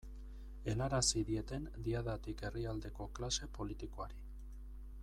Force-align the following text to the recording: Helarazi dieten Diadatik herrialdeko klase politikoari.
Helarazi 0.71 1.21
dieten 1.27 1.67
Diadatik 1.89 2.43
herrialdeko 2.49 3.09
klase 3.21 3.53
politikoari. 3.61 4.27